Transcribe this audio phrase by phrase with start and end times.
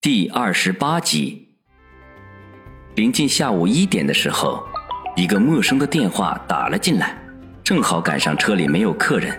[0.00, 1.48] 第二十八集，
[2.94, 4.64] 临近下午一点的时候，
[5.16, 7.18] 一个陌生的电话打了进来，
[7.64, 9.36] 正好赶上车里没有客人，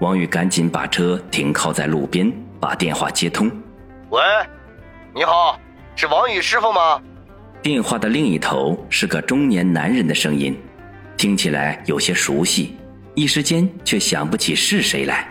[0.00, 2.28] 王宇赶紧把车停靠在路边，
[2.58, 3.48] 把电话接通。
[4.08, 4.20] 喂，
[5.14, 5.56] 你好，
[5.94, 7.00] 是王宇师傅吗？
[7.62, 10.58] 电话的另一头是个中年男人的声音，
[11.16, 12.76] 听起来有些熟悉，
[13.14, 15.28] 一时间却想不起是谁来。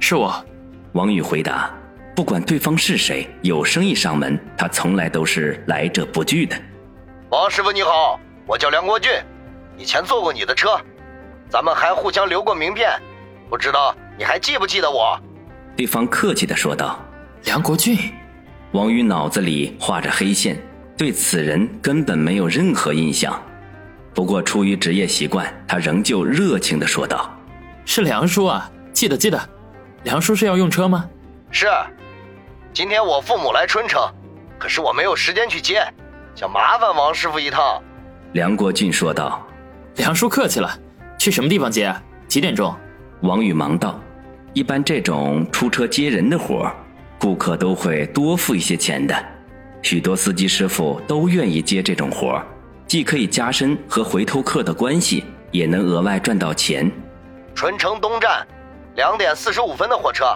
[0.00, 0.44] 是我，
[0.92, 1.77] 王宇回答。
[2.18, 6.56] 不管对方是谁，有生意上门，他从来都是来者不拒的。
[7.28, 9.12] 王师傅你好，我叫梁国俊，
[9.76, 10.80] 以前坐过你的车，
[11.48, 12.90] 咱们还互相留过名片，
[13.48, 15.16] 不知道你还记不记得我？
[15.76, 16.98] 对方客气的说道。
[17.44, 17.96] 梁国俊，
[18.72, 20.60] 王宇脑子里画着黑线，
[20.96, 23.40] 对此人根本没有任何印象。
[24.12, 27.32] 不过出于职业习惯，他仍旧热情的说道
[27.86, 29.40] ：“是梁叔啊，记得记得。
[30.02, 31.08] 梁叔是要用车吗？
[31.52, 31.68] 是。”
[32.72, 34.00] 今天我父母来春城，
[34.58, 35.82] 可是我没有时间去接，
[36.34, 37.82] 想麻烦王师傅一趟。”
[38.32, 39.44] 梁国俊说道。
[39.96, 40.70] “梁叔客气了，
[41.18, 41.92] 去什么地方接？
[42.28, 42.74] 几点钟？”
[43.22, 44.00] 王宇忙道。
[44.54, 46.70] “一般这种出车接人的活
[47.18, 49.14] 顾客都会多付一些钱的。
[49.82, 52.40] 许多司机师傅都愿意接这种活
[52.86, 56.90] 既可以加深和回头客的关系，也能额外赚到钱。”
[57.56, 58.46] 春城东站，
[58.94, 60.26] 两点四十五分的火车。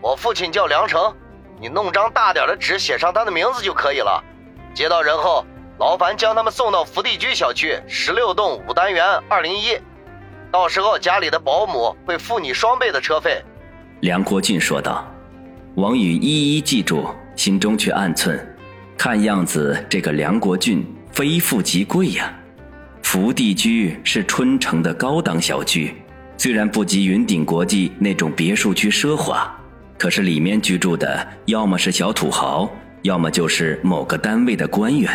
[0.00, 1.14] 我父亲叫梁成。
[1.60, 4.22] 你弄张大点的纸，写上他的名字就可以了。
[4.74, 5.44] 接到人后，
[5.78, 9.78] 劳烦将他们送到福地居小区十六栋五单元二零一。
[10.52, 13.42] 到时候家里的保姆会付你双倍的车费。”
[14.00, 15.06] 梁国俊说道。
[15.76, 18.40] 王宇一一记住，心中却暗忖：
[18.96, 22.32] 看样子这个梁国俊非富即贵呀。
[23.02, 25.94] 福地居是春城的高档小区，
[26.38, 29.54] 虽然不及云顶国际那种别墅区奢华。
[29.98, 32.70] 可是里面居住的要么是小土豪，
[33.02, 35.10] 要么就是某个单位的官员，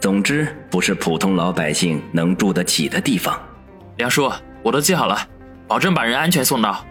[0.00, 3.38] 总之不是普通老百姓能住得起的地方。
[3.96, 4.30] 梁叔，
[4.62, 5.16] 我都记好了，
[5.66, 6.84] 保证把人安全送到。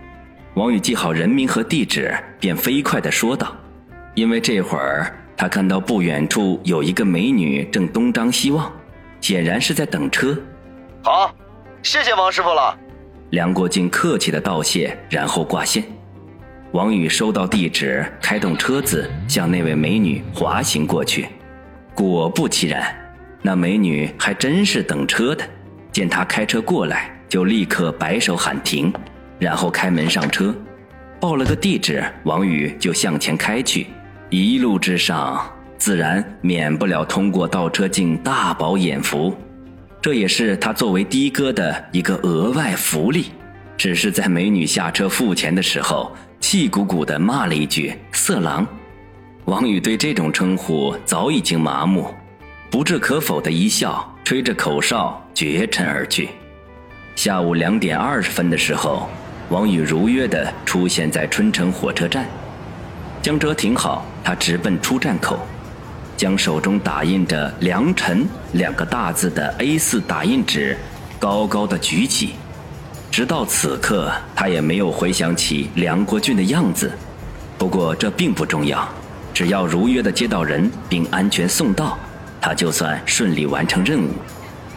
[0.54, 3.56] 王宇记好人名和地址，便飞快地说道
[4.16, 8.72] ：“因为这会儿他看到不远处有一个美女正东张西望，
[9.22, 10.36] 显然是在等车。”
[11.04, 11.34] 好，
[11.84, 12.78] 谢谢王师傅了。
[13.32, 15.84] 梁国进客气的道谢，然后挂线。
[16.78, 21.28] 王宇收到地址，开动车子向那位美女滑行过去。
[21.96, 22.96] 果不其然，
[23.42, 25.44] 那美女还真是等车的。
[25.92, 28.94] 见他开车过来，就立刻摆手喊停，
[29.40, 30.54] 然后开门上车，
[31.20, 33.88] 报了个地址，王宇就向前开去。
[34.30, 39.36] 一路之上，自然免不了通过倒车镜大饱眼福，
[40.00, 43.32] 这也是他作为的哥的一个额外福利。
[43.76, 46.16] 只是在美女下车付钱的时候。
[46.40, 48.66] 气鼓鼓地骂了一句“色狼”，
[49.46, 52.14] 王宇对这种称呼早已经麻木，
[52.70, 56.30] 不置可否的一笑，吹着口哨绝尘而去。
[57.16, 59.10] 下午两点二十分的时候，
[59.50, 62.26] 王宇如约地出现在春城火车站，
[63.22, 65.40] 将车停好，他直奔出站口，
[66.16, 70.78] 将手中打印着“良辰”两个大字的 A4 打印纸
[71.20, 72.36] 高高的举起。
[73.12, 76.92] 直到此刻，他也没有回想起梁国俊的样子。
[77.58, 78.88] 不过这并不重要，
[79.34, 81.98] 只要如约的接到人并安全送到，
[82.40, 84.10] 他就算顺利完成任务。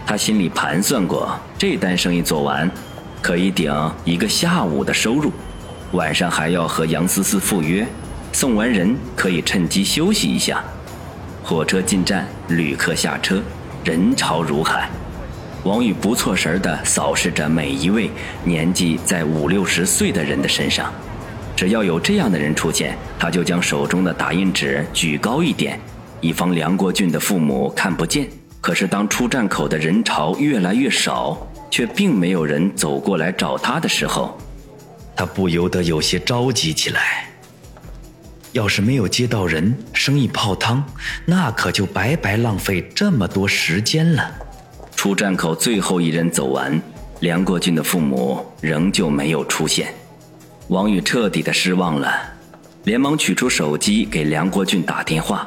[0.07, 2.71] 他心里盘算过，这单生意做完，
[3.21, 3.73] 可以顶
[4.05, 5.31] 一个下午的收入。
[5.93, 7.87] 晚上还要和杨思思赴约，
[8.33, 10.65] 送完人可以趁机休息一下。
[11.45, 13.43] 火车进站，旅客下车，
[13.85, 14.89] 人潮如海。
[15.65, 18.11] 王宇不错神地扫视着每一位
[18.45, 20.91] 年纪在五六十岁的人的身上，
[21.55, 25.79] 只要有这样的人出现，他就将手中的打印纸举高一点，
[26.23, 28.27] 以防梁国俊的父母看不见。
[28.63, 34.39] 可是当出站口的人潮越来越少，却并没有人走过来找他的时候，
[35.15, 37.27] 他不由得有些着急起来。
[38.53, 40.83] 要是没有接到人，生意泡汤，
[41.27, 44.31] 那可就白白浪费这么多时间了。
[45.01, 46.79] 出站口最后一人走完，
[47.21, 49.95] 梁国俊的父母仍旧没有出现，
[50.69, 52.13] 王宇彻底的失望了，
[52.85, 55.47] 连忙取出手机给梁国俊打电话。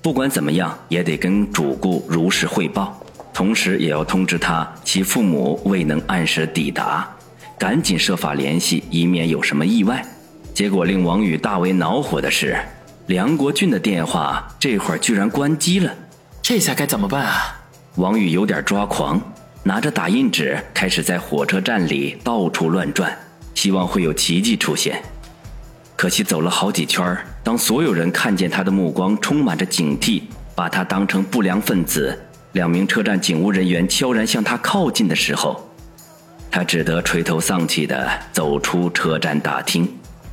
[0.00, 2.96] 不管怎么样，也得跟主顾如实汇报，
[3.34, 7.10] 同时也要通知他其父母未能按时抵达，
[7.58, 10.00] 赶紧设法联系，以免有什么意外。
[10.54, 12.56] 结果令王宇大为恼火的是，
[13.06, 15.92] 梁国俊的电话这会儿居然关机了，
[16.40, 17.58] 这下该怎么办啊？
[17.96, 19.20] 王宇有点抓狂，
[19.62, 23.14] 拿着打印纸开始在火车站里到处乱转，
[23.54, 25.02] 希望会有奇迹出现。
[25.94, 30.22] 可惜走了好几圈当所有人看见他的目光充满着警惕，
[30.54, 32.18] 把他当成不良分子，
[32.52, 35.70] 两名车站警务人员悄然向他靠近的时候，
[36.50, 39.86] 他只得垂头丧气地走出车站大厅，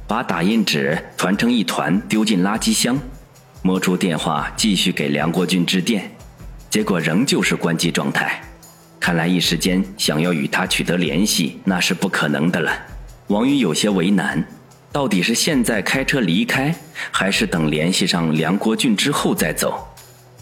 [0.07, 2.97] 把打印纸团成一团丢进垃圾箱，
[3.61, 6.09] 摸出电话继续给梁国军致电，
[6.69, 8.41] 结果仍旧是关机状态。
[8.99, 12.71] 看来一时间想要与他取得联系那是不可能的了。
[13.27, 14.43] 王宇有些为难。
[14.91, 16.73] 到底是现在开车离开，
[17.11, 19.87] 还是等联系上梁国俊之后再走？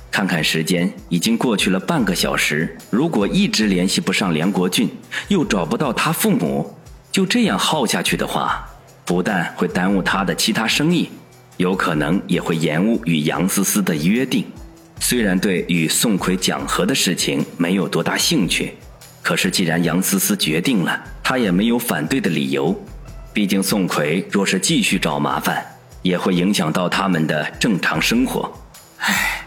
[0.10, 2.78] 看看时间，已经过去了半个小时。
[2.90, 4.90] 如果一直联系不上梁国俊，
[5.28, 6.74] 又找不到他父母，
[7.12, 8.66] 就这样耗下去的话，
[9.04, 11.10] 不但会耽误他的其他生意，
[11.58, 14.46] 有可能也会延误与杨思思的约定。
[15.00, 18.74] 虽然对与宋奎讲和的事情没有多大兴趣，
[19.22, 22.76] 可是既然杨思思决定了，他也没有反对的理由。
[23.34, 25.64] 毕竟宋奎若是继续找麻烦，
[26.02, 28.52] 也会影响到他们的正常生活。
[28.98, 29.46] 唉，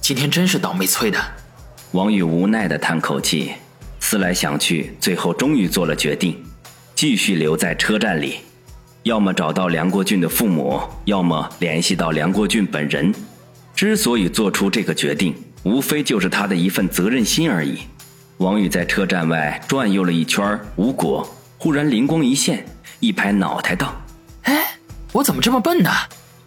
[0.00, 1.18] 今天真是倒霉催的。
[1.92, 3.52] 王宇无奈地叹口气，
[3.98, 6.44] 思来想去，最后终于做了决定，
[6.94, 8.40] 继续留在车站里，
[9.04, 13.14] 要么找到梁国俊的父母，要么联系到梁国俊本人。
[13.76, 17.80] 之所以做出这个决定，无非就是他的一份责任心而已。
[18.38, 21.28] 王宇在车站外转悠了一圈，无果，
[21.58, 22.66] 忽然灵光一现。
[23.00, 23.94] 一拍脑袋道
[24.44, 24.78] ：“哎，
[25.12, 25.90] 我怎么这么笨呢？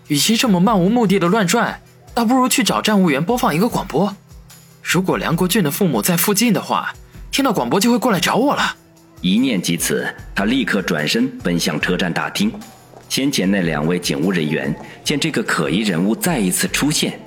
[0.07, 1.79] 与其这么漫无目的的乱转，
[2.15, 4.15] 倒不如去找站务员播放一个广播。
[4.81, 6.91] 如果梁国俊的父母在附近的话，
[7.29, 8.75] 听到广播就会过来找我了。”
[9.21, 12.51] 一念及此，他立刻转身奔向车站大厅。
[13.09, 14.73] 先前那两位警务人员
[15.03, 17.19] 见这个可疑人物再一次出现，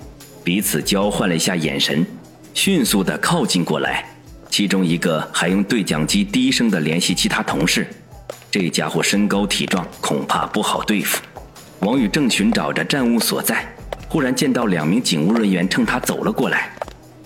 [0.44, 2.06] 彼此交换了一下眼神，
[2.54, 4.04] 迅速的靠近过来。
[4.48, 7.86] 其中一个还用对讲机低声的联系其他同事。
[8.48, 11.20] 这家伙身高体壮，恐怕不好对付。
[11.80, 13.66] 王宇正寻找着站务所在，
[14.08, 16.70] 忽然见到两名警务人员冲他走了过来，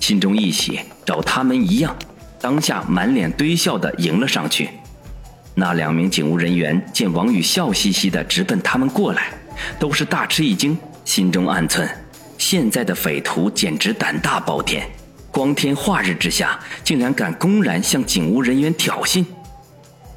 [0.01, 1.95] 心中一喜，找他们一样，
[2.41, 4.71] 当下满脸堆笑的迎了上去。
[5.59, 9.29] 那两名警务人员见王宇笑嘻嘻的直奔他们过来，
[9.79, 11.89] 都是大吃一惊，心中暗忖：
[12.37, 14.87] 现在的匪徒简直胆大包天，
[15.31, 19.25] 光天化日之下，竟然敢公然向警务人员挑衅。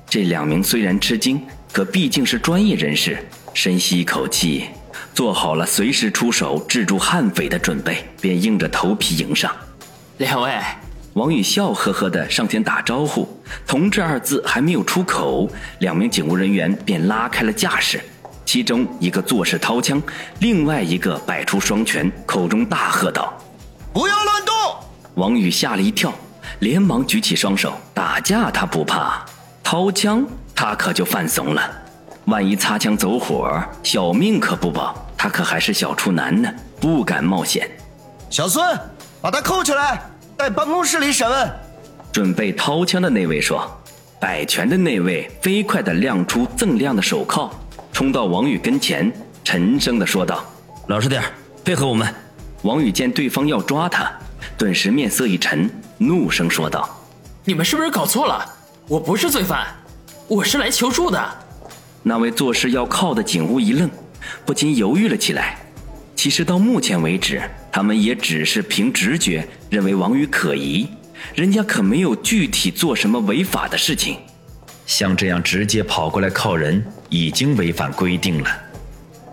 [0.10, 3.18] 这两名虽然吃惊，可毕竟是专业人士，
[3.54, 4.66] 深吸一口气，
[5.14, 9.50] 做好了随时出手制住悍匪的准备，便硬着头皮迎上。
[10.18, 10.52] 两位，
[11.20, 13.28] 王宇笑呵呵的上前打招呼，
[13.68, 15.50] 同志二字还没有出口，
[15.80, 18.00] 两名警务人员便拉开了架势，
[18.46, 20.02] 其中一个作势掏枪，
[20.40, 23.34] 另外一个摆出双拳，口中大喝道
[23.92, 24.56] ：“不要乱动！”
[25.16, 26.14] 王宇吓了一跳，
[26.60, 29.26] 连忙举起双手，打架他不怕。
[29.62, 30.26] 掏枪，
[30.56, 31.70] 他可就犯怂了。
[32.28, 34.96] 万一擦枪走火，小命可不保。
[35.18, 36.50] 他可还是小处男呢，
[36.80, 37.70] 不敢冒险。
[38.30, 38.66] 小孙，
[39.20, 40.02] 把他扣起来，
[40.40, 41.52] 带办公室里审问。
[42.14, 43.70] 准备掏枪的那位说。
[44.22, 47.50] 摆拳的那位飞快地亮出锃亮的手铐，
[47.94, 49.10] 冲到王宇跟前，
[49.46, 50.44] 沉声地说道
[50.88, 51.24] ：“老实点
[51.64, 52.14] 配合我们。”
[52.64, 54.12] 王宇见对方要抓他，
[54.58, 56.90] 顿时面色一沉，怒声说道
[57.46, 58.46] ：“你们是不是搞错了？”
[58.90, 59.68] 我不是罪犯，
[60.28, 61.38] 我是来求助的。
[62.04, 63.90] 那位做事要靠的警务一愣，
[64.46, 65.58] 不禁犹豫了起来。
[66.14, 70.88] 其实到目前为止，他们也只是凭直觉认为王宇可疑，
[71.36, 74.18] 人家可没有具体做什么违法的事情。
[74.86, 78.50] 像这样直接跑过来靠人，已经违反规定了。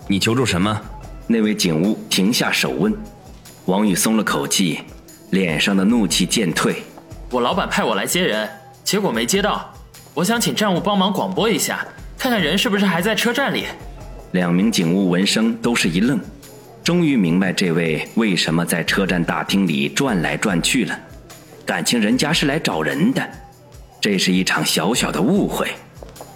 [0.07, 0.81] 你求助什么？
[1.27, 2.95] 那位警务停下手问。
[3.65, 4.81] 王宇松了口气，
[5.31, 6.83] 脸上的怒气渐退。
[7.31, 8.49] 我老板派我来接人。
[8.85, 9.75] 结果没接到，
[10.15, 11.85] 我想请站务帮忙广播一下，
[12.17, 13.65] 看看人是不是还在车站里。
[14.33, 16.21] 两名警务闻声都是一愣，
[16.87, 20.97] 终于明白这位为什么在车站大厅里转来转去了。
[21.65, 23.29] 感情人家是来找人的，
[24.01, 25.67] 这是一场小小的误会。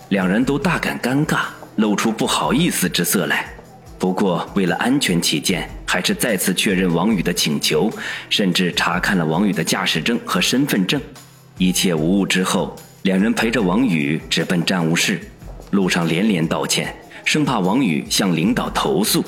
[0.08, 1.42] 两人都大感尴尬，
[1.76, 3.46] 露出不好意思之色来。
[3.96, 7.88] 不过为了安全起见，还是再次确认王宇的请求，
[8.28, 11.00] 甚至查看了王宇的驾驶证和身份证。
[11.58, 15.20] 一切无误之后，两人陪着王宇直奔站务室，
[15.70, 16.92] 路上连连道歉，
[17.24, 19.24] 生怕王宇向领导投诉。